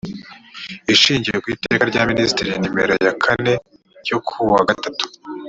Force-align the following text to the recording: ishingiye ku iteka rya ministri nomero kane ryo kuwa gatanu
ishingiye 0.93 1.37
ku 1.43 1.47
iteka 1.55 1.83
rya 1.91 2.01
ministri 2.11 2.47
nomero 2.61 2.93
kane 3.23 3.53
ryo 4.03 4.17
kuwa 4.27 4.61
gatanu 4.69 4.97